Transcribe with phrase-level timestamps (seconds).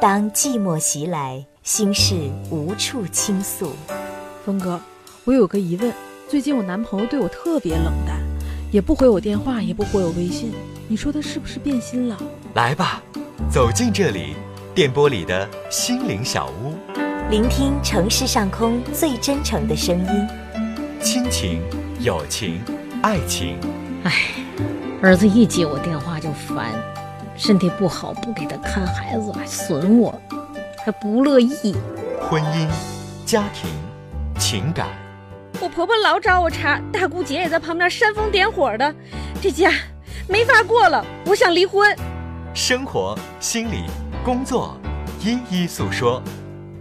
[0.00, 2.14] 当寂寞袭来，心事
[2.50, 3.72] 无处倾诉。
[4.44, 4.80] 峰哥，
[5.24, 5.92] 我有个疑问，
[6.28, 8.20] 最近我男朋友对我特别冷淡，
[8.70, 10.52] 也不回我电话，也不回我微信，
[10.86, 12.16] 你说他是不是变心了？
[12.54, 13.02] 来吧，
[13.50, 14.36] 走进这里，
[14.72, 16.74] 电波里的心灵小屋，
[17.28, 20.28] 聆听城市上空最真诚的声音。
[21.02, 21.60] 亲情、
[21.98, 22.60] 友情、
[23.02, 23.58] 爱情。
[24.04, 24.12] 唉，
[25.02, 26.72] 儿子一接我电话就烦，
[27.38, 30.12] 身体不好，不给他看孩子，还损我，
[30.84, 31.76] 还不乐意。
[32.20, 32.68] 婚姻、
[33.24, 33.70] 家庭、
[34.38, 34.88] 情感，
[35.60, 38.92] 我婆婆老找我茬，大姑姐也在旁边煽风点火的，
[39.40, 39.70] 这家
[40.28, 41.96] 没法过了，我想离婚。
[42.52, 43.84] 生活、心理、
[44.24, 44.76] 工作，
[45.20, 46.20] 一一诉说。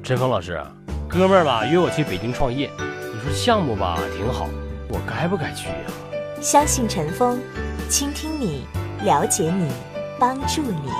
[0.01, 0.59] 陈峰老师，
[1.07, 4.49] 哥们儿吧约我去北京创业，你说项目吧挺好，
[4.89, 5.75] 我该不该去呀？
[6.41, 7.39] 相信陈峰，
[7.89, 8.65] 倾听你，
[9.03, 9.69] 了解你，
[10.19, 10.91] 帮助你。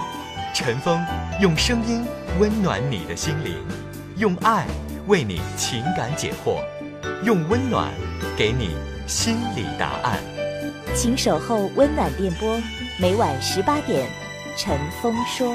[0.54, 1.04] 陈峰
[1.42, 2.06] 用声音
[2.40, 3.56] 温暖你的心灵，
[4.18, 4.66] 用爱
[5.08, 6.64] 为你情感解惑，
[7.24, 7.92] 用温暖
[8.38, 8.76] 给你
[9.08, 10.20] 心理答案。
[10.96, 12.60] 请守候温暖电波，
[13.00, 14.10] 每晚十八点，
[14.58, 15.54] 陈峰说。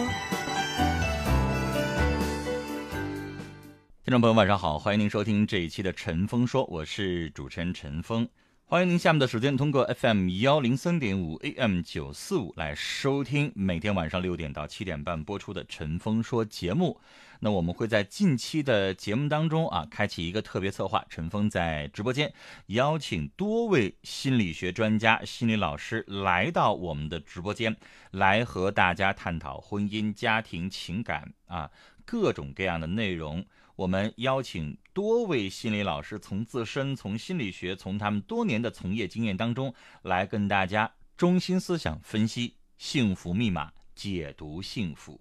[4.04, 8.28] 听众朋友，晚上好，欢迎您收听这一期的《陈峰说》，我是主持人陈峰。
[8.72, 16.98] 欢迎您下面的时间通过 FM 幺零三点五 AM 九四五来收听每天晚上六点到七点半播出的《陈峰说》节目。
[17.40, 22.32] 那我们会在近期的节目当中啊，开启一个特别策划，陈峰在直播间
[22.68, 27.76] 邀请多位心理学专家、心理老师来到我们的直播间，
[28.12, 31.70] 来和大家探讨婚姻、家庭、情感啊
[32.06, 33.44] 各种各样的内容。
[33.74, 45.20] 我们邀请多位心理老师，从自身、从心理学、从他们多年的从业经验当中，来跟大家中心思想分析幸福密码，解读幸福。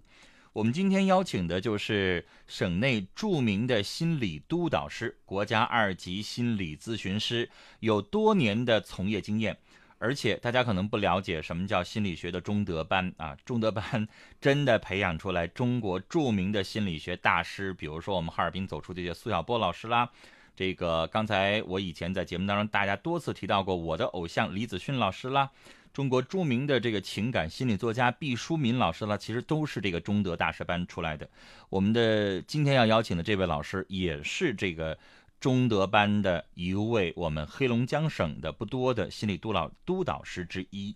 [0.52, 7.48] 我们今天邀请的就是省内著名的心理督导师、国家二级心理咨询师，
[7.80, 9.56] 有多年的从业经验。
[10.02, 14.08] 而且大家可能不了解什么叫心理学的中德班啊， 中德班
[14.40, 20.10] 真的培养出来中国著名的心理学大师，比如说我们哈尔滨走出这些苏小波老师啦，
[20.56, 25.48] 这个刚才我以前在节目当中大家多次提到过我的偶像李子勋老师啦，
[25.92, 31.28] 中国著名的这个情感心理作家毕淑敏老师啦，其实都是这个中德大师班出来的。
[31.68, 34.98] 我们的今天要邀请的这位老师也是这个。
[35.42, 40.94] 中德班的一位我们黑龙江省的不多的心理督导督导师之一，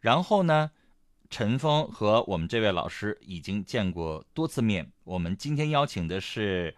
[0.00, 0.70] 然后呢，
[1.30, 4.92] 陈峰和我们这位老师已经见过多次面。
[5.04, 6.76] 我们今天邀请的是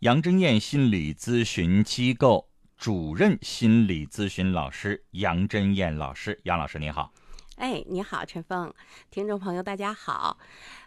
[0.00, 7.10] 杨真燕心理咨询机构主任心理咨询老师杨真燕老师，杨老师您好。
[7.56, 8.70] 哎，你好，陈峰，
[9.10, 10.36] 听众朋友大家好。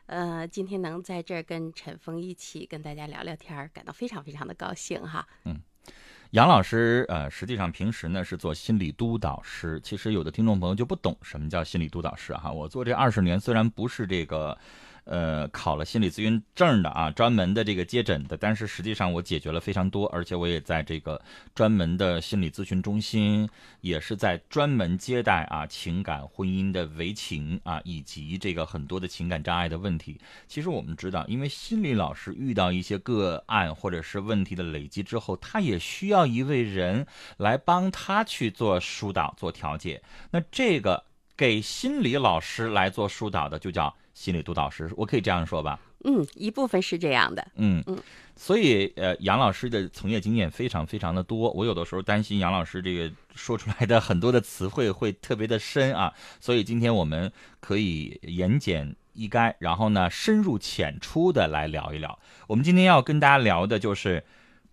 [0.09, 5.24] 呃，今天能在这儿跟陈峰一起跟大家聊聊天儿，感到非常非常的高兴哈。
[5.46, 5.56] 嗯，
[6.31, 9.80] 杨老师，呃，实际上平时呢是做心理督导师。
[9.84, 12.52] 其实有的听众朋友就不懂什么叫心理督导师哈。
[12.52, 14.58] 我做这二十年，虽然不是这个。
[15.09, 21.20] 呃，考了心理咨询证的啊，专门的这个接诊的，但是实际上我解决了非常多，而且我也在这个
[21.56, 23.50] 专门的心理咨询中心，
[23.81, 30.19] 也是在专门接待啊情感婚姻的围情啊，以及这个很多的情感障碍的问题。
[30.48, 40.03] 其实我们知道，因为心理老师遇到一些个案或者是问题的累积之后，他也需要一位人来帮他去做疏导、做调解。
[40.30, 41.03] 那这个
[41.39, 43.95] 给心理老师来做疏导的，就叫。
[44.11, 45.79] 心理督导师，我可以这样说吧？
[46.03, 47.47] 嗯，一部分是这样的。
[47.55, 47.97] 嗯嗯，
[48.35, 51.50] 所以呃，杨老师的从业经验非常非常的多。
[51.51, 62.19] 我有的时候担心杨老师这个说出来的很多的词汇会特别的深啊，所以今天我们可以言简意赅，然后呢深入浅出的来聊一聊。
[62.47, 64.25] 我们今天要跟大家聊的就是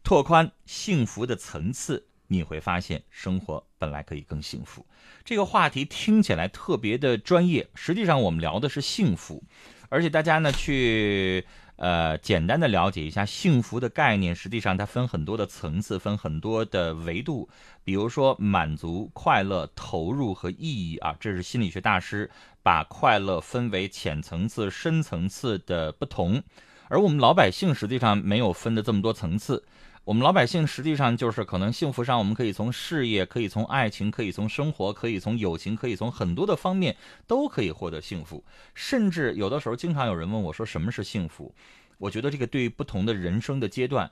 [0.02, 2.08] 拓宽幸福的层次。
[2.28, 4.84] 你会发现生活本来可以更幸福。
[5.24, 9.42] 这个话题听起来特别的专业，实际上我们聊的是幸福。
[9.88, 11.46] 而且大家呢去
[11.76, 17.48] 呃简单的了解一下幸福的概念，实际上它分很多的层次，分很多的维度。
[17.84, 22.28] 比如说满足、快乐、投入和意义啊，这是心理学大师
[22.64, 26.42] 把快乐分为浅层次、深层次的不同。
[26.88, 29.64] 而我们老百姓实际上没有分的这么多层次。
[30.06, 36.94] 我们老百姓实际上就是可能幸福上，我们可以从事业，可以从爱情，可以从生活，可以从友情，可以从很多的方面
[37.26, 38.44] 都可以获得幸福。
[38.72, 41.52] 甚至有的时候，经常有人问我说：“什么是幸福？”
[41.98, 44.08] 我觉得这个对于不同的人生的阶段，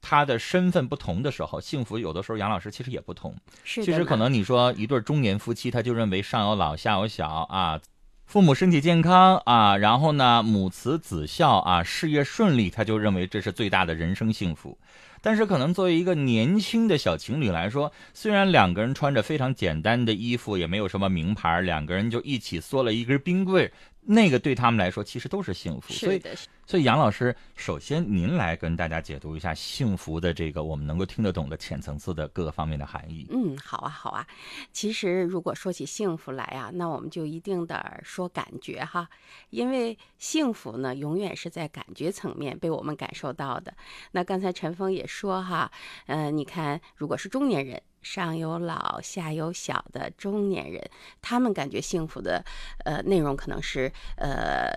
[0.00, 3.36] 他的身份不同的时候，幸福有的时候，杨老师其实也不同。
[3.64, 7.78] 是其实可能你说一对中年夫妻，他就认为上有老下有小啊，
[8.24, 14.78] 父母身体健康啊，然后呢，母慈子孝啊，事业顺利，他就认为这是最大的人生幸福。
[15.26, 23.72] 但是，可能作为一个年轻的小情侣来说，虽然两个人穿着非常简单的衣服，也没有什么名牌，两个人就一起缩了一根冰棍，
[24.06, 25.92] 那个对他们来说其实都是幸福。
[25.92, 26.22] 所以，
[26.66, 33.26] 所以杨老师，首先您来跟大家解读一下幸福的这个我们能够听得懂的浅层次的各个方面的含义。
[33.30, 34.26] 嗯，好啊，好啊。
[34.72, 39.08] 其实如果说起幸福来啊，那我们就一定得说感觉哈，
[39.50, 43.74] 因为幸福呢，永远是在感觉层面被我们感受到的。
[44.12, 45.70] 那刚才陈峰也说哈，
[46.06, 47.82] 嗯，你看，如果是中年人。
[48.04, 50.88] 上有老下有小的中年人，
[51.22, 52.44] 他们感觉幸福的，
[52.84, 54.70] 呃，内容可能是，呃，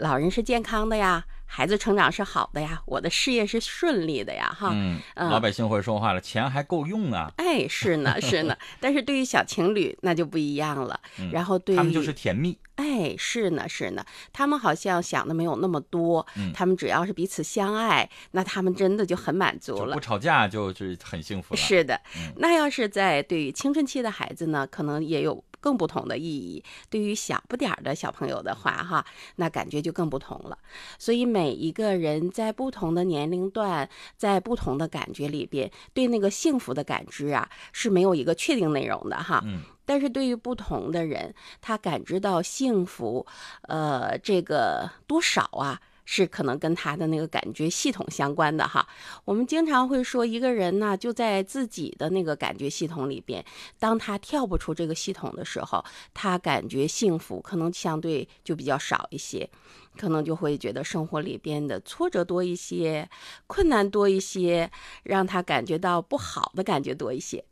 [0.00, 1.24] 老人是健康的呀。
[1.52, 11.00] 孩子成长是好的呀，我的事业是顺利的呀，哈，嗯，老百姓会说话了，钱还够用啊，哎，是呢，是呢， 但是对于小情侣那就不一样了，
[11.32, 22.00] 然后对于他们就是甜蜜，哎，是呢，是呢，他们好像想的没有那么多，他们只要是彼此相爱，那他们真的就很满足了，不吵架就是很幸福了，是的，
[22.36, 25.42] 那要是在对于青春期的孩子呢，可能也有。
[25.60, 29.04] 更不同的意义，对于小不点儿的小朋友的话，哈，
[29.36, 30.58] 那感觉就更不同了。
[30.98, 39.42] 所以每一个人在不同的年龄段，在不同的感觉里边，对那个幸福的感知啊，是没有一个确定内容的哈。
[39.44, 39.60] 嗯。
[39.84, 43.26] 但是对于不同的人，他感知到幸福，
[43.62, 45.80] 呃，这个多少啊？
[46.12, 48.84] 是可能跟他的那个感觉系统相关的哈。
[49.24, 53.44] 我们经常会说，一个人呢就在自己的那个感觉系统里边，
[53.78, 59.48] 当他跳不出这个系统的时候，他感觉幸福可能相对就比较少一些，
[59.96, 63.08] 可能就会觉得生活里边的挫折多一些，
[63.46, 64.68] 困难多一些，
[65.04, 67.44] 让他感觉到不好的感觉多一些。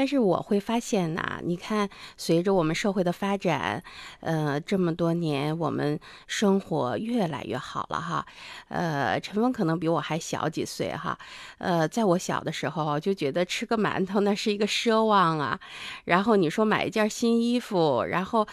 [0.00, 1.86] 但是我会发现呐，你看，
[2.16, 3.84] 随着我们社会的发展，
[4.20, 8.24] 呃，这么多年，我们生活越来越好了哈。
[8.68, 11.18] 呃，陈峰可能比我还小几岁哈。
[11.58, 15.60] 呃，在我小的时候，就觉得吃个馒头那是一个奢望啊。
[16.06, 18.48] 然后你说买一件新衣服，然后。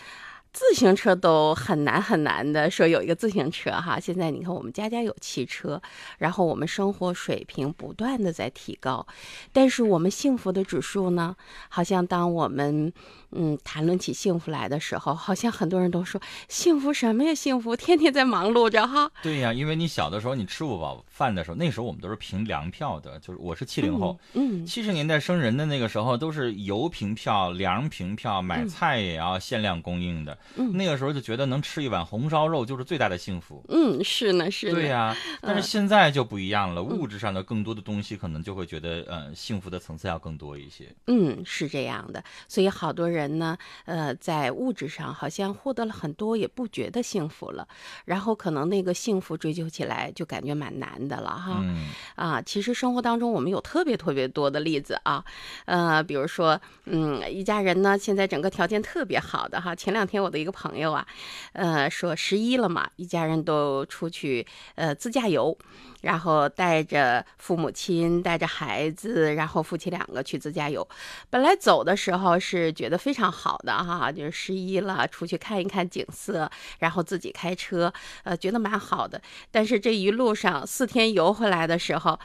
[0.58, 4.00] 自行车都很难很难的，说有一个自行车哈。
[4.00, 5.80] 现在你看，我们家家有汽车，
[6.18, 9.06] 然后我们生活水平不断的在提高，
[9.54, 11.36] 但是我们幸福的指数呢，
[11.70, 12.92] 好像当我们。
[13.32, 17.36] 嗯，谈论起幸福来的时候，好像很多人都说幸福什么呀？
[17.36, 19.12] 幸福天天在忙碌着哈。
[19.22, 30.32] 对呀，因为你小的时候你吃不饱饭的时候，那时候我们都是凭粮票的，就是我是七零后，嗯，七十年代生人的那个时候都是油凭票、粮凭票，买菜也要限量供应的。
[30.32, 33.62] 嗯，那个时候就觉得能吃一碗红烧肉就是最大的幸福。
[33.68, 34.74] 嗯，是呢，是呢。
[34.74, 40.86] 对呀，但是现在就不一样了，物质上的更多的东西可能就会觉得，呃，幸福的层次要更多一些。
[41.08, 43.98] 嗯，是这样的，所以好多人呢，呃。
[43.98, 47.68] 呃，在物质上好像获得了很多，也不觉得幸福了。
[48.06, 51.60] 然后可能那个幸福追求起来就感觉蛮难的了哈。
[51.64, 55.26] 嗯啊，其实生活当中我们有特别特别多的例子啊。
[55.66, 59.74] 呃，比如说，嗯，一家人呢，现在整个条件特别好的哈。
[59.74, 61.06] 前两天我的一个朋友啊，
[61.54, 64.46] 呃，说十一了嘛，一家人都出去
[64.76, 65.58] 呃自驾游。
[66.02, 70.88] 然后带着父母亲，带着孩子，然后夫妻两个去自驾游。
[71.28, 76.50] 本来走的时候是觉得非常好的哈，就是十一了，出去看一看景色，
[76.80, 77.92] 然后自己开车，
[78.24, 79.20] 呃，觉得蛮好的。
[79.52, 82.18] 但是这一路上四天游回来的时候，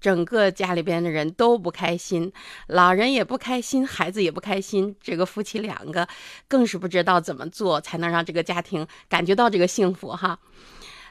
[0.00, 2.32] 整个家里边的人都不开心，
[2.68, 6.08] 老人也不开心，孩子也不开心，这个夫妻两个
[6.48, 10.38] 更是不知道怎么做才能让这个家庭感觉到这个幸福哈。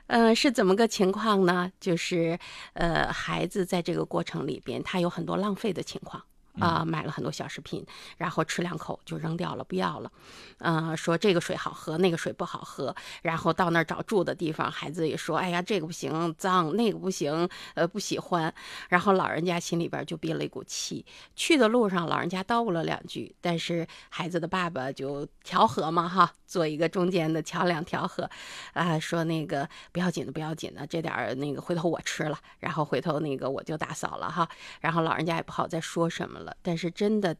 [0.07, 1.71] 嗯，是怎么个情况呢？
[1.79, 2.39] 就是，
[2.73, 6.23] 呃，孩子在这个过程里边，他有很多浪费的情况。
[6.59, 7.85] 啊，买了很多小食品，
[8.17, 10.11] 然后吃两口就扔掉了，不要了。
[10.59, 12.95] 嗯，说这个水好喝，那个水不好喝。
[13.21, 18.53] 然后到那儿找住的地方，孩子也说：“哎呀，这个不行，脏；那个不行，呃，不喜欢。”
[18.89, 21.05] 然后老人家心里边就憋了一股气。
[21.35, 28.29] 去的路上，老人家叨咕了两句，但是孩子的爸爸就调和嘛，哈，做一个中间的桥梁调和。
[28.73, 34.49] 啊，说那个不要紧的，不要紧的，这点儿那个回头我吃了，然后回头那个我就打扫了哈。
[34.81, 36.48] 然后老人家也不好再说什么了。
[36.61, 37.35] 但是真的。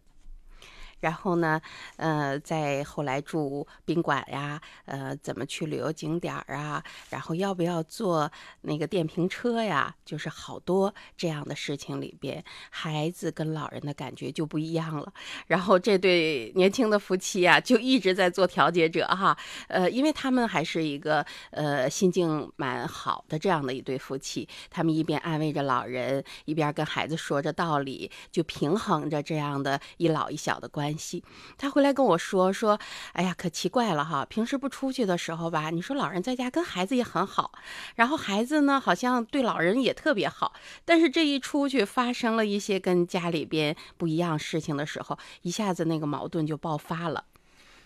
[1.00, 1.62] 然后呢，
[1.98, 6.84] 呃，再后来住宾馆呀，呃，怎么去旅游景点儿啊？
[7.10, 9.96] 然后要不要坐那个电瓶车呀？
[10.04, 15.14] 就是好多这样的事情里边，孩子跟老人的感觉就不一样了。
[15.48, 19.38] 然后这对年轻的夫妻啊，就一直在做调解者哈，
[19.68, 30.89] 呃，因为他们还是一个呃心境蛮好的这样的一对夫妻，他们一边安慰着老人，一边跟孩子说着道理，就平衡着这样的一老一小的关。
[30.90, 31.24] 关系。
[31.56, 32.80] 他回来跟我说说，
[33.14, 37.52] 哎呀，可奇怪了哈，平时不出去的时候吧，你说老人在家跟孩子也很好，
[37.96, 40.54] 然后孩子呢好像对老人也特别好，
[40.84, 47.24] 但是这一出去发生了一些跟家里边不一样事情的时候，一下子那个矛盾就爆发了。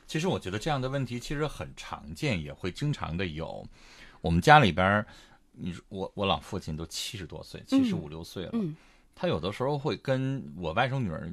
[0.08, 3.66] 其实我觉得这样的问题其实很常见，也会经常的有。
[4.22, 5.06] 我们家里边，
[5.52, 8.52] 你我我老父亲都七十多岁，七十五六岁了，
[9.14, 11.30] 他有的时候会跟我外甥女儿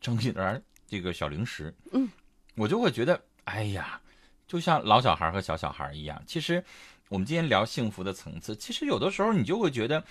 [0.00, 0.62] 争一点
[0.92, 2.06] 这个小零食，嗯，
[2.54, 3.98] 我就会觉得，哎呀，
[4.46, 6.22] 就像老小孩和小小孩一样。
[6.26, 6.62] 其实
[7.08, 10.04] 我们今天聊幸福的层次，其实有的时候你就会觉得，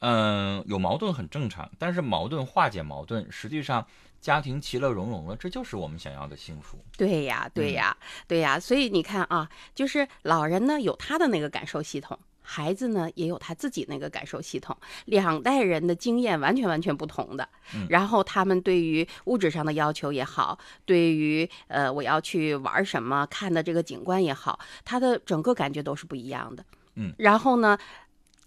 [0.00, 3.86] 嗯，有矛盾很正常，但是矛盾化解矛盾，实际上。
[4.20, 6.76] 家庭其乐融融了，这就是我们想要的幸福。
[6.96, 8.58] 对呀，对呀，对呀。
[8.58, 12.18] 所以你看啊，就是老人呢有他的那个感受系统，
[12.50, 14.74] 孩子呢也有他自己那个感受系统，
[15.04, 17.46] 两代人的经验完全完全不同的。
[17.90, 26.64] 然后他们对于物质上的要求也好，对于呃我要去玩什么看的这个景观也好，他的整个感觉都是不一样的。
[26.94, 27.12] 嗯。
[27.18, 27.76] 然后呢，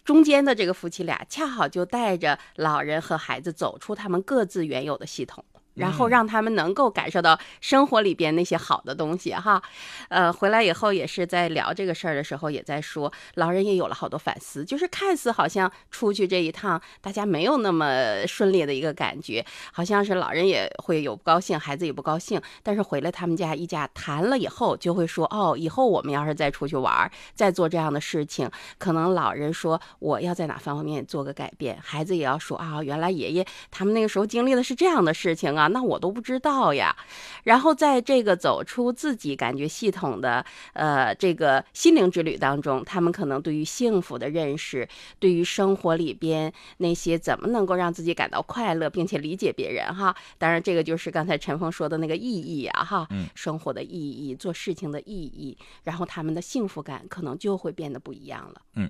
[0.03, 5.45] 中间的这个夫妻俩恰好就带着老人和孩子走出他们各自原有的系统。
[5.81, 9.61] 然后让他们能够感受到生活里边那些好的东西哈，
[10.09, 35.69] 呃，回来以后也是在聊这个事儿的时候，也在说老人也有了好多反思，就是看似好像出去这一趟大家没有那么顺利的一个感觉，好像是老人也会有不高兴，孩子也不高兴，但是回来他们家一家谈了以后，就会说哦，以后我们要是再出去玩儿，再做这样的事情，可能老人说我要在哪方面做个改变，孩子也要说啊，原来爷爷他们那个时候经历的是这样的事情啊。
[35.71, 36.95] 啊，那我都不知道呀。
[37.43, 44.87] 然后在这个走出自己感觉系统的呃这个心灵之旅当中，他们可能对于幸福的认识，
[45.19, 50.15] 对于生活里边那些怎么能够让自己感到快乐，并且理解别人哈。
[50.37, 58.61] 当然，这个就是刚才陈峰说的那个意义啊哈，生活的意义，做事情的意义，然后他们的幸福感可能就会变得不一样了。
[58.75, 58.89] 嗯。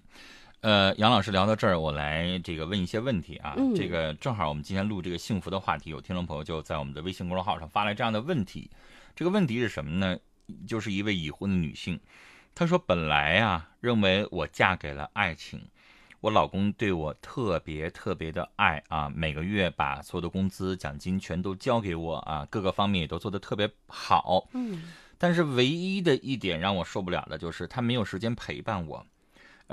[0.62, 3.56] 呃，杨老师聊到这儿，我来这个问一些问题啊。
[3.76, 8.70] 这个正好我们今天录这个幸福的话题，有听众朋友就在我们的微信公众号上发来这样的问题。
[9.16, 10.20] 这个问题是什么呢？
[10.68, 12.00] 就是一位已婚的女性，
[12.54, 15.68] 她说：“本来啊，认为我嫁给了爱情，
[16.20, 24.48] 我老公对我特别特别的爱啊，每个月把所有的工资奖金全都交给我啊，各个方面也都做得特别好。
[24.54, 24.84] 嗯，
[25.18, 29.04] 但是唯一的一点让我受不了的就是他没有时间陪伴我。”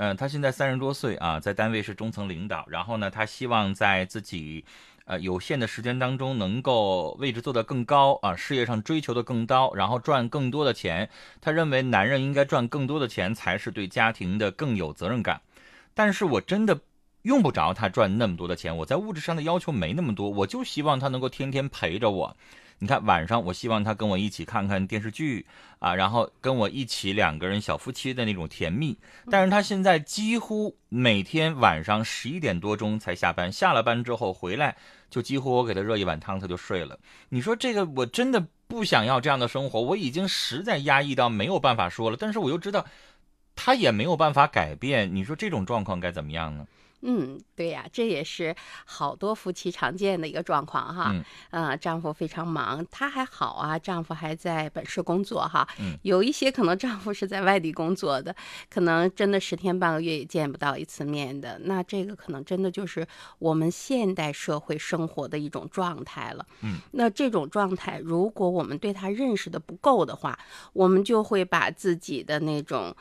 [0.01, 2.63] 嗯，他现在三十多岁啊，在单位是中层领导。
[2.69, 4.63] 然后呢，他希望在自己，
[5.03, 11.09] 呃，有限的时间当中，能够位置做得更高啊，事业上追求的更高，然后赚更多的钱。
[11.41, 15.41] 他认为男人应该赚更多的钱，才是对家庭的更有责任感。
[15.93, 16.79] 但是我真的
[17.23, 22.37] 用不着他赚那么多的钱，我在物质上的要求没那么多，我就希望他能够天天陪着我。
[22.79, 25.45] 你看晚上，我希望他跟我一起看看电视剧
[25.79, 28.97] 啊，然后跟我一起两个人小夫妻的那种甜蜜。
[29.29, 34.75] 但是他现在几乎每天晚上十一点多钟才下班，下了班之后回来
[35.09, 36.97] 就几乎我给他热一碗汤他就睡了。
[37.29, 42.85] 你说这个我真的不想要这样的生活，我已经实在压抑到没有办法说了，但是我又知道
[43.55, 45.13] 他也没有办法改变。
[45.13, 46.65] 你说这种状况该怎么样呢？
[47.01, 51.11] 嗯，对呀，这也是好多夫妻常见的一个状况哈。
[51.13, 51.23] 嗯。
[51.51, 55.67] 呃，丈夫非常忙，她还好啊，丈夫还在本市工作哈。
[55.79, 55.97] 嗯。
[56.03, 58.35] 有一些可能丈夫是在外地工作的，
[58.69, 61.57] 可能真的十天半个月也见不到一次面的。
[61.63, 63.07] 那这个可能真的就是
[63.39, 66.45] 我们现代社会生活的一种状态了。
[66.61, 66.79] 嗯。
[66.91, 70.37] 那这种状态，如果我们对他认识的不够的话，
[70.73, 72.95] 我们就会把自己的那种。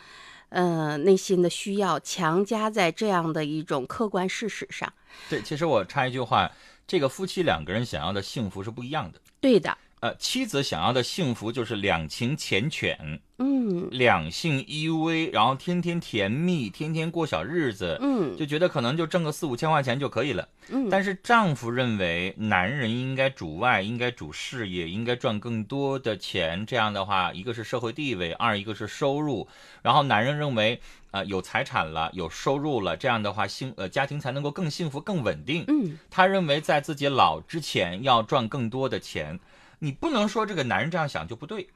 [0.50, 4.92] 呃，内心的需要强加在这样的一种客观事实上。
[5.28, 6.50] 对，其实我插一句话，
[6.86, 9.20] 这个夫妻两个人想要的幸福是不一样的。
[9.40, 9.76] 对的。
[10.00, 13.18] 呃，妻子想要的幸福就是两情缱绻。
[13.40, 20.88] 嗯，两性依偎，然后天天甜蜜，天天过小日子，嗯，就觉得可能就挣个四五千块钱就可以了，嗯。
[20.90, 26.66] 但是丈夫认为男人应该主外，应该主事业，应该赚更多的钱。
[26.66, 29.46] 这样的话，一个是社会地位，二一个是收入。
[29.82, 30.80] 然后男人认为，
[31.12, 35.64] 呃，有财产了，有收入了，这样的话幸呃家庭才能够更幸福、更稳定。
[35.68, 39.38] 嗯，他认为在自己老之前要赚更多的钱。
[39.78, 41.68] 你不能说这个男人这样想就不对。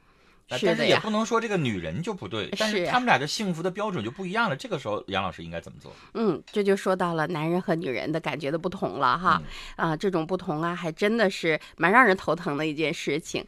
[0.47, 4.55] 但是也不能说这个女人就不对，但是他们俩的幸福的标准就不一样了。
[4.55, 5.91] 这个时候，杨老师应该怎么做？
[6.13, 9.41] 嗯，这就说到了男人和女人的感觉的不同了哈。
[9.75, 13.45] 啊、这种不同啊，还真的是蛮让人头疼的一件事情。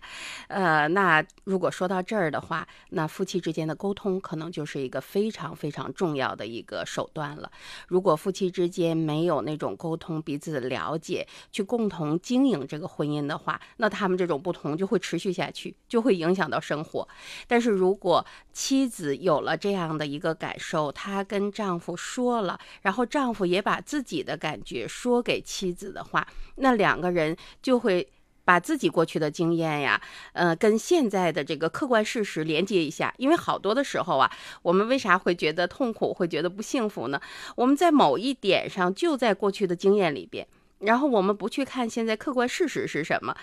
[0.48, 7.52] 呃，那如果说到这儿的话，那夫妻之间的沟通可能就是一个非常非常重要的一个手段了。
[7.88, 17.08] 如果夫妻之间没有那种沟通、彼此了解，去共同经营这个婚姻的话，那他们这种不同就会持续下去，就会影响到生活。
[17.48, 18.24] 但是如果
[18.54, 26.27] 妻子有了这样的一个感受，她跟丈夫说了，然后丈夫也把自己的感觉说给妻子的话，
[26.58, 28.08] 那两个人就会。
[28.48, 30.00] 把自己过去的经验呀，
[30.34, 37.20] 呃，跟现在的这个客观事实连接一下，因为好多的时候啊，我们为啥会觉得痛苦，会觉得不幸福呢？
[37.56, 43.36] 我们在某一点上就在过去的经验里边，然后我们不去看现在客观事实是什么。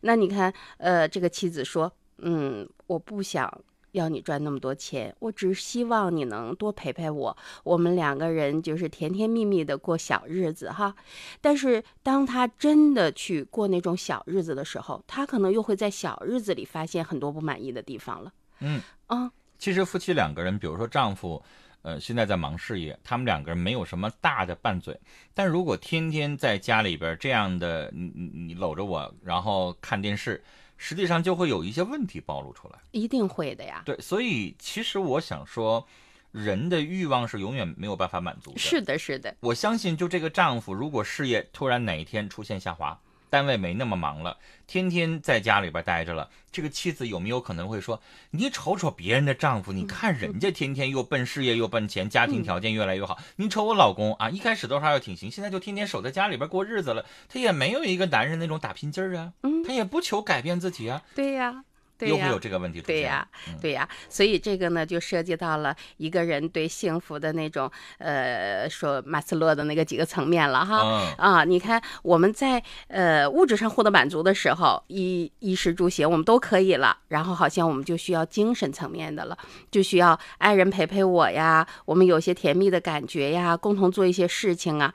[0.00, 3.52] 那你看，呃，这个妻子说，嗯，我不想
[3.92, 10.94] 要你赚那么多钱，我只希望你能多陪陪我，我们两个人就是甜甜蜜蜜的过小日子哈。
[11.40, 18.32] 但是当他真的去过那种小日子的时候，他可能又会在小日子里发现很多不满意的地方了。
[18.60, 21.42] 嗯啊，其实夫妻两个人，比如说丈夫，
[21.82, 24.98] 呃，现在在忙事业，他们两个人没有什么大的拌嘴，
[25.32, 30.42] 但如果天天在家里边这样的，你你你搂着我，然后看电视，
[30.78, 32.78] 实际上就会有一些问题暴露出来。
[32.92, 33.82] 一定会的呀。
[33.84, 35.86] 对，所以其实我想说，
[36.32, 38.58] 人的欲望是永远没有办法满足的。
[38.58, 42.98] 是的，是的，我相信，就这个丈夫，如果事业突然哪一天出现下滑，
[43.30, 48.00] 单位没那么忙了，天天在家里边待着了，这个妻子有没有可能会说
[48.32, 59.62] ：“你瞅瞅别人的丈夫，你看人家天天又奔事业又奔钱，家庭条件越来越好，你瞅我老公啊，一开始都还要挺行，现在就天天守在家里边过日子了，他也没有一个男人那种打拼劲儿啊，嗯。
[59.64, 61.64] 他也不求改变自己啊，对呀。
[62.06, 62.94] 又会有这个问题出现。
[62.94, 70.82] 对呀嗯，对呀，所以这个呢，就涉及到了一个人对幸福的那种，呃，说马斯洛的那个几个层面了哈。
[70.82, 79.36] 嗯啊，你看我们在呃物质上获得满足的时候，衣衣食住行我们都可以了，然后好像我们就需要精神层面的了，
[79.70, 84.92] 就需要爱人陪陪我呀，我们有些甜蜜的感觉呀，共同做一些事情啊。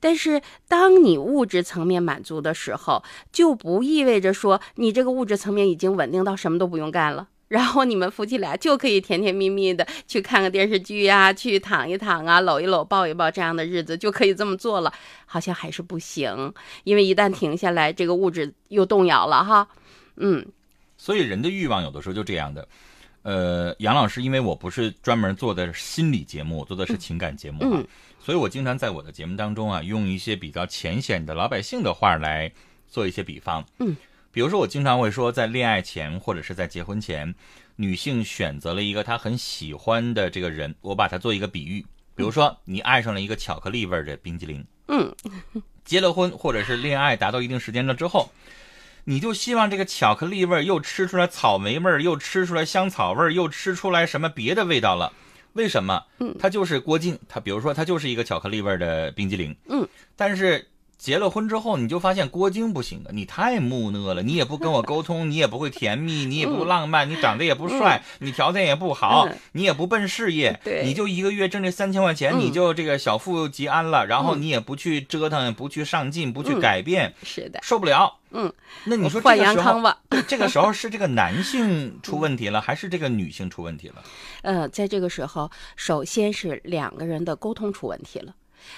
[0.00, 7.28] 但是当你物质层面满足的时候，就不意味着说你这个物质层面已经稳定到什么都不用干了。
[7.48, 14.92] 然后你们夫妻俩就可以甜甜蜜蜜的去看个电视剧呀、去躺一躺啊、搂一搂、抱一抱，这样的日子就可以这么做了，
[15.26, 19.68] 好像还是不行，因为一旦停下来，这个物质又动摇了哈。
[20.16, 20.46] 嗯，
[20.96, 22.66] 所以人的欲望有的时候就这样的。
[23.22, 27.86] 呃，杨老师，因为我不是专门做的心理节目，我做的是情感节目啊，嗯
[28.22, 32.50] 所以我经常在我的节目当中啊，用一些比较浅显的老百姓的话来
[32.86, 33.64] 做一些比方。
[33.80, 33.96] 嗯，
[34.32, 37.34] 比如说我经常会说，在恋爱前或者是在结婚前，
[37.76, 45.12] 女性选择了一个她很喜欢的这个人，我把它做一个比喻，比如说你爱上了一个巧克力味儿的冰激凌，嗯，
[45.84, 48.30] 结了婚或者是恋爱达到一定时间了之后，
[49.04, 55.12] 你就希望这个巧克力味儿又吃出来草莓味儿，又吃出来香草味儿，又吃出来什么别的味道了。
[55.54, 56.04] 为什么？
[56.20, 60.64] 嗯它就是郭靖，它比如说它就是一个巧克力味儿的冰激凌，嗯，但是
[61.00, 70.82] 结了婚之后，你就发现郭晶不行啊，你太木讷了，你也不跟我沟通， 你也不会甜蜜，你也不浪漫，你长得也不帅，你条件也不好嗯，你也不奔事业，对。
[70.84, 72.40] 你就一个月挣这三千块钱，嗯。
[72.40, 76.60] 你就这个小富即安了，然后嗯你也不去折腾，不去上进，不去嗯。
[76.60, 78.18] 改变，是的，受不了。
[78.32, 78.52] 嗯，
[78.84, 84.04] 那你说这个时候是这个 男性出问题了，还是这个女性出问题了？
[84.42, 88.34] 呃，在这个时候，首先是两个人的沟通出问题了。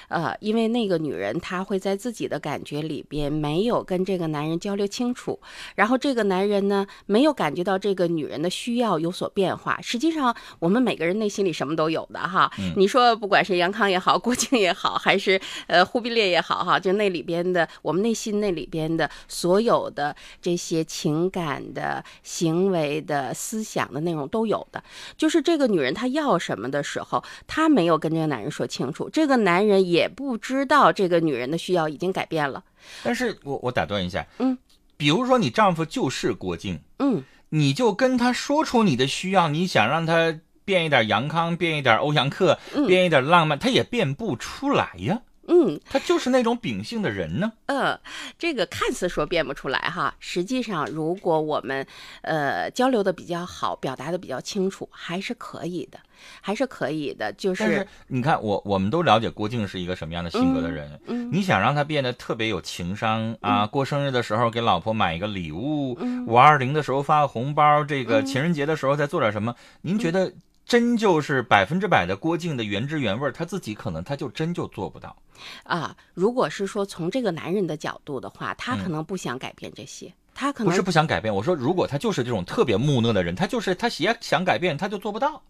[0.08, 5.40] 呃，因为那个女人她会在自己的感觉里边没有跟这个男人交流清楚，
[5.74, 9.80] 然后这个男人呢没有感觉到这个女人的需要有所变化。
[9.80, 12.50] 实际上，我们每个人内心里什么都有的哈。
[12.58, 24.82] 嗯你说不管是杨康也好，郭靖也好，还是呃忽必烈也好哈，就那里边的我们内心那里边的所有的这些情感的、行为的、思想的内容都有的。
[25.16, 32.64] 就是这个女人她要什么的时候，她没有跟这个男人说清楚，这个男人也不知道这个女人的需要已经改变了。
[33.02, 34.58] 但是我我打断一下，嗯，
[34.96, 45.20] 比如说你丈夫就是郭靖，嗯，你就跟他说出你的需要，你想让他变一点杨康，变一点欧阳克，嗯变一点浪漫，他也变不出来呀。
[45.48, 47.52] 嗯，他就是那种秉性的人呢。
[47.66, 47.98] 嗯，
[48.38, 51.86] 这个看似说变不出来哈，实际上如果我们
[52.22, 55.98] 呃交流的比较好，表达的比较清楚，还是可以的，
[56.40, 57.32] 还是可以的。
[57.32, 61.00] 就但是你看，我我们都了解郭靖是一个什么样的性格的人。
[61.06, 63.66] 嗯，你想让他变得特别有情商啊？
[63.66, 69.54] 过生日的时候给老婆买一个礼物，嗯五二零的时候发个红包，这个情人节的时候再做点什么？
[69.80, 70.32] 您觉得
[70.64, 73.30] 真就是百分之百的郭靖的原汁原味？
[73.32, 75.16] 他自己可能他就真就做不到。
[75.64, 81.34] 啊，如果是说从这个男人的角度的话，他可能不想改变这些，他可能嗯不是不想改变。
[81.34, 85.42] 我说，如果他就是这种特别木讷的人，他就是他也想改变，他就做不到。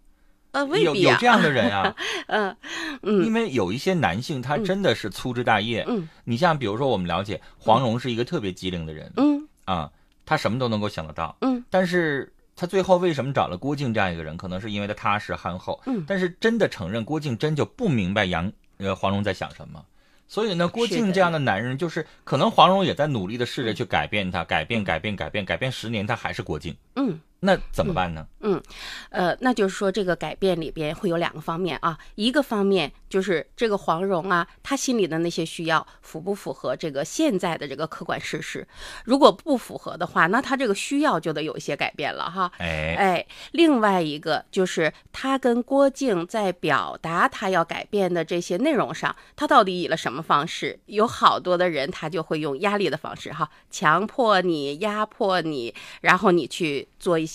[0.52, 1.96] 呃未有必啊，有这样的人啊，
[2.28, 2.54] 嗯
[3.02, 5.82] 嗯因为有一些男性他真的是粗枝大叶。
[5.88, 9.90] 嗯你像比如说我们了解黄蓉是一个特别机灵的人嗯啊，
[10.26, 11.34] 他什么都能够想得到。
[11.40, 12.30] 嗯但是
[12.62, 14.36] 他最后为什么找了郭靖这样一个人？
[14.36, 15.82] 可能是因为他踏实憨厚。
[15.84, 19.84] 嗯但是真的承认郭靖真就不明白杨呃黄蓉在想什么。
[20.28, 27.18] 所以呢，郭靖这样的男人，就是可能黄蓉也在努力的试着去改变他，改变改变改变改变，十年他还是郭靖，嗯。
[27.44, 28.24] 那怎么办呢？
[28.40, 28.62] 嗯，
[29.10, 38.66] 呃，那就是说这个改变里边会有两个方面啊，一个方面就是这个黄蓉啊，她心里的那些需要符不符合这个现在的这个客观事实？
[39.04, 42.50] 如果不符合的话，那她这个需要就得有一些改变了哈。
[42.58, 50.78] 哎，哎，另外一个就是她跟郭靖在表达她要改变的这些内容上，她到底以了什么方式？
[50.86, 57.31] 有好多的人他就会用压力的方式哈，强迫你、压迫你，然后你去做一些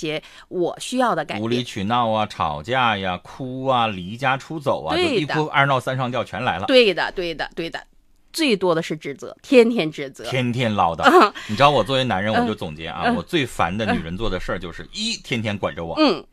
[0.48, 1.64] 我需要的改无理。
[1.64, 7.84] 取闹啊，吵架呀，哭啊，离家出走啊，就一哭二闹三上吊全来了，对的，对的，对的，
[8.32, 10.24] 最多的是指责，天天指责。
[10.26, 11.34] 天天唠叨。
[11.48, 16.24] 你知道我作为男人，我就嗯总结啊，我最烦的女人做的事儿就是一天天管着我，嗯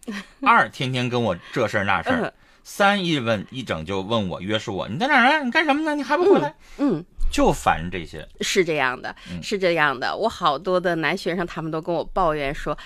[0.43, 5.43] 二天天跟我这事儿那事儿嗯，三一问一整就问我约束我，你在哪儿啊？
[5.43, 5.95] 你干什么呢？
[5.95, 6.55] 你还不回来？
[6.79, 8.27] 嗯，就烦这些。
[8.41, 10.15] 是这样的，嗯是这样的。
[10.15, 12.77] 我好多的男学生，他们都跟我抱怨说。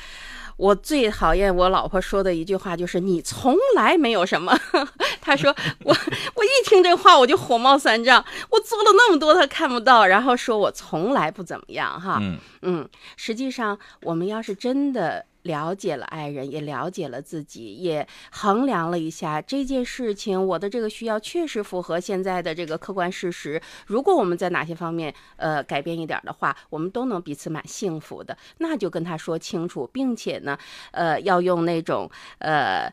[0.58, 4.58] 我最讨厌我老婆说的一句话就是“你从来没有什么”，
[5.22, 5.96] 她说我
[6.34, 23.60] 我一听这话我就火冒三丈，我做了那么多她看不到，然后说我从来不怎么样哈，嗯，嗯，实际上我们要是真的了解了爱人，也了解了自己，也衡量了一下这件事情，我的这个需要确实符合现在的这个客观事实。
[23.86, 28.36] 如果我们在哪些方面呃改变一点的话，我们都能彼此蛮幸福的。
[28.58, 30.56] 那就跟他说清楚，并且呢，
[30.92, 32.08] 呃，要用那种
[32.38, 32.92] 呃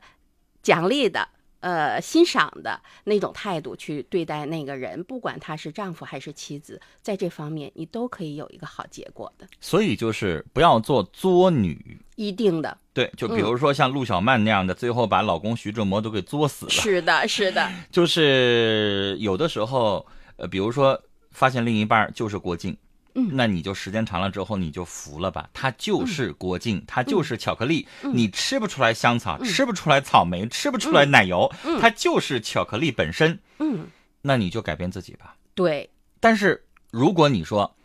[0.64, 1.35] 奖励的。
[1.66, 12.00] 呃，欣赏的那种态度去对待那个人，不管他是丈夫还是妻子，在这方面你都可以有一个好结果的，所以就是不要做作女。
[12.18, 12.78] 一定的。
[12.94, 16.72] 对，就比如说像陆小曼那样的，最后把老公徐志摩都给作死了。
[16.72, 21.02] 是的，是的， 就是有的时候，呃，比如说
[21.32, 22.78] 发现另一半就是郭靖，
[23.16, 23.30] 嗯。
[23.32, 28.12] 那你就时间长了之后你就服了吧，他就是郭靖，他就是巧克力，嗯。
[28.16, 31.52] 你吃不出来香草，吃不出来草莓，吃不出来奶油，
[31.82, 33.88] 它就是巧克力本身，嗯，
[34.22, 35.36] 那你就改变自己吧。
[35.54, 37.76] 对，但是如果你说，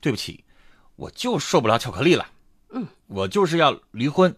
[0.00, 0.44] 对不起，
[0.96, 2.26] 我就受不了巧克力了，
[2.70, 4.34] 嗯，我就是要离婚，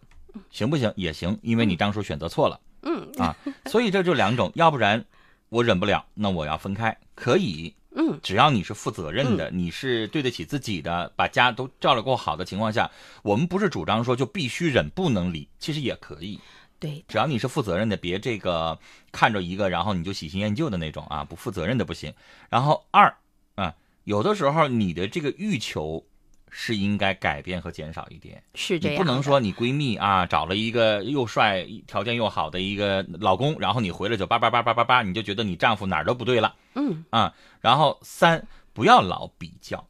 [0.50, 0.92] 行不行？
[0.96, 2.60] 也行，因为你当初选择错了。
[2.82, 3.10] 嗯。
[3.18, 3.34] 啊，
[3.66, 5.04] 所以这就两种，要不然
[5.48, 12.90] 我忍不了，那我要分开，可以，嗯，只要你是负责任的，你是对得起自己的，把家都照料够好的情况下，
[13.22, 16.38] 我们不是主张说就必须忍不能离，其实也可以，
[16.78, 18.78] 对，只要你是负责任的，别这个
[19.10, 22.12] 看着一个然后你就喜新厌旧的那种啊，不负责任的不行。
[22.50, 23.16] 然后二
[23.54, 26.04] 啊，有的时候你的这个欲求
[26.50, 28.42] 是应该改变和减少一点。
[28.54, 29.04] 是这样的。
[29.04, 37.34] 不能说你闺蜜啊找了一个又帅、条件又好的一个老公，然后你回来就叭叭叭叭叭叭，你就觉得你丈夫哪儿都不对了嗯，啊。
[37.60, 39.86] 然后三，不要老比较，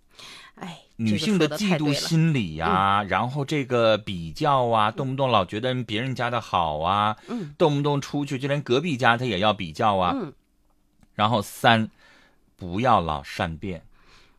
[0.54, 10.12] 哎，女性的嫉妒心理呀、然后这个比较啊，动不动老觉得别人家的好啊，嗯动不动出去就连隔壁家她也要比较啊。
[10.14, 10.32] 嗯
[11.14, 11.90] 然后三，
[12.56, 13.85] 不要老善变。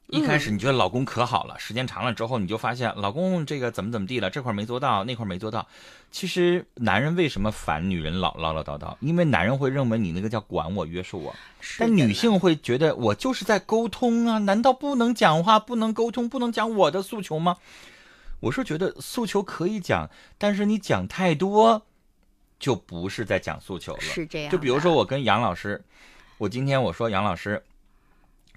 [0.07, 5.67] 一开嗯始你觉得老公可好了，时间长了之后，你就发现老公这个怎么怎么地了，这块没做到，那块没做到。
[6.09, 8.95] 其实男人为什么烦女人老唠唠叨叨？
[9.01, 11.35] 因为男人会认为你那个叫管我、约束我，
[11.77, 17.57] 但女性会觉得我就是在沟通啊，难道不能讲话、不能沟通、不能讲我的诉求吗？
[18.39, 21.85] 我是觉得诉求可以讲，但是你讲太多，
[22.57, 23.99] 就不是在讲诉求了。
[23.99, 24.51] 是这样。
[24.51, 25.83] 就比如说我跟杨老师，
[26.37, 27.61] 我今天我说杨老师，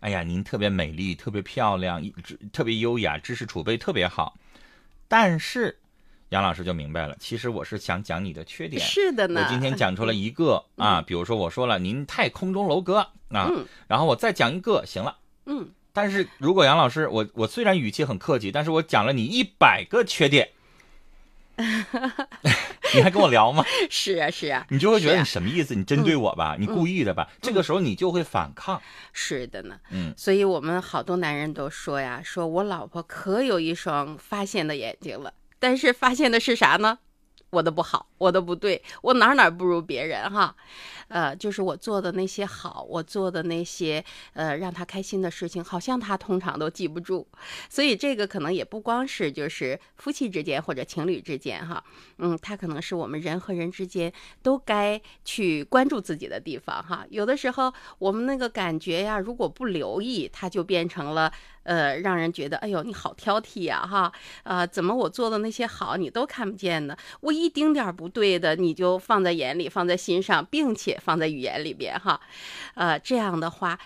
[0.01, 2.03] 哎呀，您特别美丽，特别漂亮，
[2.53, 4.37] 特别优雅，知识储备特别好，
[5.09, 5.79] 但是
[6.31, 8.81] 杨老师就明白了，其实我是想讲你的缺点。
[8.81, 9.43] 是的呢。
[9.43, 13.51] 我今天讲出了一个 啊，比如说我说了您太空中楼阁啊，
[13.87, 15.17] 然后我再讲一个，行了。
[15.47, 15.69] 嗯。
[15.93, 20.49] 但是如果杨老师，我我虽然语气很客气，但是我讲了你一百个缺点。
[22.95, 23.65] 你还跟我聊吗？
[23.89, 25.75] 是啊，是啊，你就会觉得你什么意思？
[25.75, 26.57] 你针对我吧？
[26.59, 27.29] 你故意的吧？
[27.41, 28.81] 这个时候你就会反抗。
[29.13, 36.99] 是的呢，嗯，所以我们好多男人都说呀，说我老婆可有一双发现的眼睛了，但是发现的是啥呢？
[37.51, 40.55] 我的不好，我的不对，我哪哪不如别人哈，
[41.09, 47.27] 呃，就是我做的那些好，我做的那些呃让他开心的事情，好像他通常都记不住，
[47.69, 51.83] 所以这个可能也不光是就是夫妻之间或者情侣之间哈，
[52.19, 61.33] 嗯，他可能是我们人和人之间都该去关注自己的地方哈，有的时候我们那个感觉呀，如果不留意，它就变成了。
[61.63, 66.97] 呃，让人觉得，哎呦，你好挑剔呀，哈，啊，怎么我做的那些好你都看不见呢？
[67.21, 72.21] 我一丁点儿不对的，你就放在眼里，放在心上，并且放在语言里边，哈，
[72.75, 73.79] 呃，这样的话，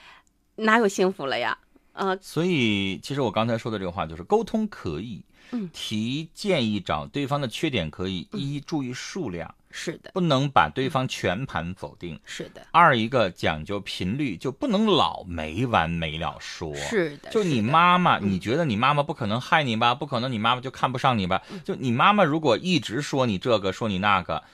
[0.56, 1.58] 哪有幸福了呀？
[1.94, 5.24] 呃，所以其实我刚才说的这个话就是沟通可以，
[5.72, 9.54] 提建议找对方的缺点可以，一注意数量。
[9.76, 12.16] 是的，不能把对方全盘否定。
[12.24, 16.72] 是的，二一个讲究频率，就不能老没完没了说。
[16.76, 19.92] 是的，就你妈妈，你觉得你妈妈不可能害你吧？
[19.92, 21.42] 不可能，你妈妈就看不上你吧？
[21.64, 24.44] 就你妈妈如果一直说你这个说你那个，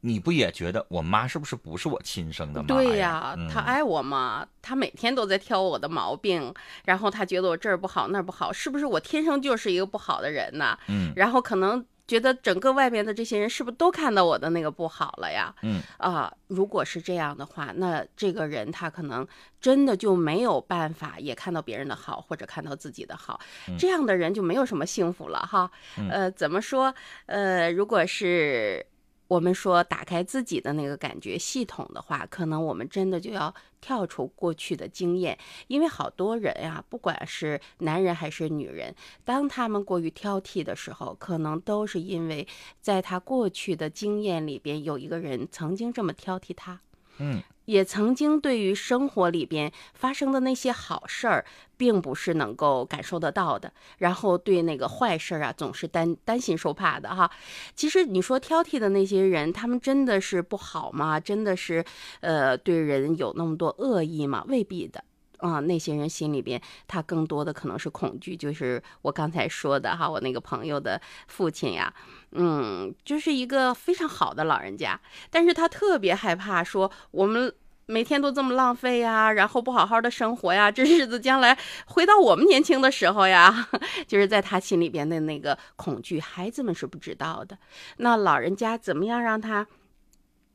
[0.00, 2.66] 你不也觉得我妈是不是不是我亲生的妈？
[2.66, 4.46] 对呀，她爱我吗？
[4.62, 6.52] 她每天都在挑我的毛病，
[6.84, 10.78] 然后她觉得我这儿不好那儿不好，是不是我天生就是一个不好的人呢？
[10.88, 11.84] 嗯，然后可能。
[12.10, 15.54] 觉得整个外面的这些人是不是都看到我的那个不好了呀？
[15.62, 19.24] 嗯啊，如果是这样的话，那这个人他可能
[19.60, 23.38] 真的就没有办法也看到别人的好，或者看到自己的好，
[23.78, 25.70] 这样的人就没有什么幸福了哈。
[26.10, 26.92] 呃，怎么说？
[27.26, 28.84] 呃，如果是。
[29.30, 35.38] 我们说打开自己的那个感觉系统的话，可能我们真的就要跳出过去的经验，
[35.68, 38.92] 因为好多人呀，不管是男人还是女人，
[39.24, 42.44] 当他们过于挑剔的时候，可能都是因为
[42.80, 46.80] 在他过去的经验里边有一个人曾经这么挑剔他，
[47.18, 47.40] 嗯。
[47.70, 51.44] 也曾经对于生活里边发生的那些好事儿，
[51.76, 57.30] 并不是能够感受得到的，然后对那个坏事儿啊，总是担担心受怕的哈。
[57.76, 61.20] 其实你说挑剔的那些人，他们真的是不好吗？
[61.20, 61.84] 真的是，
[62.20, 64.44] 呃，对人有那么多恶意吗？
[64.48, 65.04] 未必的。
[65.38, 71.90] 啊，那些人心里边，他更多的可能是恐惧，就是我刚才说的哈，我那个朋友的父亲呀，
[72.32, 77.50] 嗯，就是一个非常好的老人家，但是他特别害怕说我们
[77.90, 83.68] 每天都这么浪费呀，然后不好好的生活呀， 这日子将来回到我们年轻的时候呀，
[84.06, 87.58] 就是在他心里边的那个恐惧，孩子们是不知道的，
[87.96, 89.66] 那老人家怎么样让他？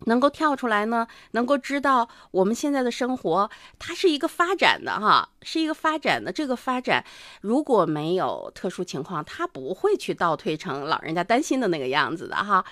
[0.06, 6.32] 能够跳出来呢，能够知道我们现在的生活，它是一个发展的哈，是一个发展的。
[6.32, 7.04] 这个发展
[7.42, 12.64] 如果没有特殊情况，他不会去倒退成老人家担心的那个样子的哈。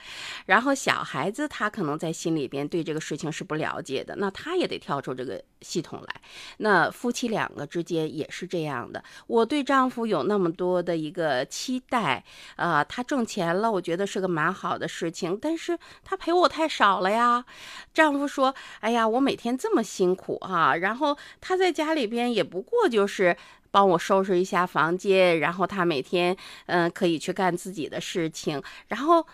[0.46, 6.22] 然后小孩子他可能在心里边对这个事情是不了解的，那他也得跳出这个系统来。
[6.58, 12.24] 那夫妻两个之间也是这样的，我对丈夫有那么多的一个期待，
[12.58, 17.46] 呃，他挣钱了，我觉得是个蛮好的事情，但是他陪我太少了呀。
[17.94, 23.36] 丈夫说：“哎呀，我每天这么辛苦哈，然后他在家里边也不过就是
[23.72, 29.26] 帮我收拾一下房间，然后他每天嗯可以去干自己的事情，然后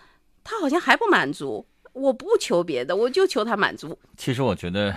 [0.44, 1.66] 他好像还不满足。
[1.92, 3.98] 我不求别的，我就求他满足。
[4.16, 4.94] 其实我觉得。”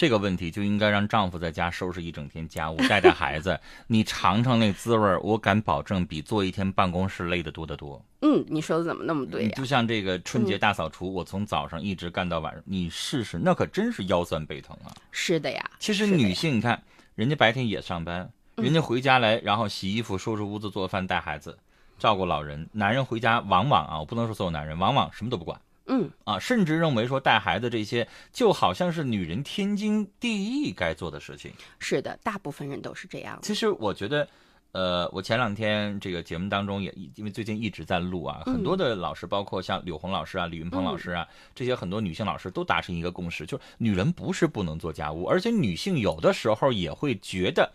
[0.00, 8.02] 这个问题就应该让丈夫在家收拾一整天家务，带带孩子， 你尝尝那滋味儿我敢保证比坐一天办公室累得多得多。
[8.22, 9.50] 嗯，你说的怎么那么对呀？
[9.54, 14.88] 就像这个春节大扫除，我从早上一直干到晚上，你试试，那可真是腰酸背疼啊。
[15.10, 15.62] 是的呀。
[15.78, 16.82] 其实女性，你看，
[17.14, 21.58] 人家白天也上班，人家回家来，然后洗衣服、收拾屋子、做饭、带孩子、
[21.98, 22.66] 照顾老人。
[22.72, 25.60] 男人回家往往啊，我不能说所有男人，往往什么都不管。
[25.92, 31.52] 嗯啊，甚至认为说带孩子这些就好像是女人天经地义该做的事情。
[31.80, 33.36] 是的，大部分人都是这样。
[33.42, 34.28] 其实我觉得，
[34.70, 41.26] 呃，我前两天这个节目当中也因为最近一直在录啊，很多的老师，包括像柳红老师啊、李云鹏老师啊
[41.56, 47.72] 这些很多女性老师都达成一个共识，就是女人不是不能做家务，而且女性有的时候也会觉得，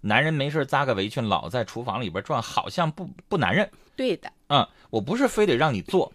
[0.00, 3.70] 男人没事扎个围裙老在厨房里边转，好像不不男人。
[3.94, 6.10] 对的，嗯，我不是非得让你做。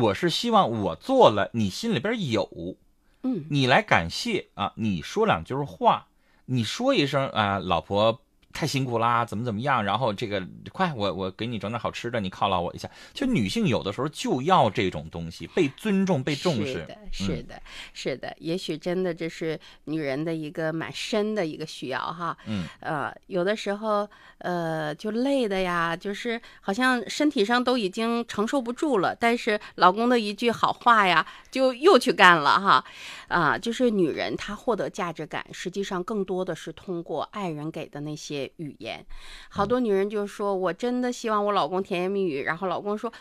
[0.00, 2.76] 我是希望我做了，你心里边有，
[3.22, 6.08] 嗯，你来感谢啊，你说两句话，
[6.46, 8.20] 你说一声啊，老婆
[8.54, 9.82] 太辛苦啦，怎么怎么样？
[9.84, 10.40] 然后这个
[10.72, 12.88] 快，我我给你整点好吃的，你犒劳我一下。
[13.12, 16.66] 就女性有的时候就要这种东西，被尊重、被重视。
[16.66, 17.62] 是的，是的，
[17.92, 18.36] 是的。
[18.38, 22.36] 也许真的这是女人的一个蛮深的一个需要哈。
[22.46, 22.64] 嗯。
[22.78, 32.84] 呃，有的时候呃就累的呀，就是好像身体上都已经承受不住了，但是老公的一句好话呀，就又去干了哈。
[33.28, 38.50] 啊，就是女人她获得价值感，实际上更多的是通过爱人给的那些。
[38.56, 39.04] 语言，
[39.48, 43.12] 好多女人就说：“我真的希望我老公甜言蜜语。”然后老公说：“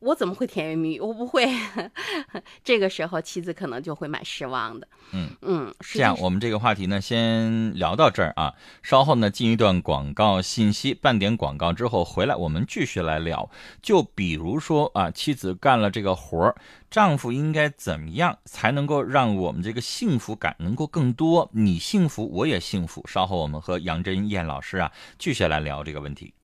[0.00, 1.00] 我怎么会甜言蜜语？
[1.00, 1.46] 我不会。
[2.62, 4.86] ”这个时候，妻子可能就会蛮失望的。
[5.12, 8.54] 嗯嗯，这样，我们这个话题呢，先聊到这儿啊。
[8.82, 13.50] 稍后呢，进一段广告信息，半点广告之后回来，我们继续来聊。
[13.82, 16.54] 就比如说啊，妻子干了这个活儿。
[16.90, 21.50] 丈夫应该怎么样才能够让我们这个幸福感能够更多？
[21.52, 23.04] 你幸福，我也幸福。
[23.06, 26.32] 稍后我们和杨真燕老师啊，继续来聊这个问题。